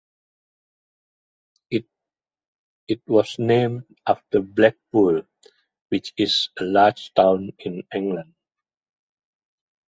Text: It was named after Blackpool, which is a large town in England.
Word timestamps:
It 1.69 1.83
was 3.05 3.37
named 3.37 3.85
after 4.07 4.39
Blackpool, 4.41 5.21
which 5.89 6.13
is 6.17 6.49
a 6.59 6.63
large 6.63 7.13
town 7.13 7.51
in 7.59 7.83
England. 7.93 8.33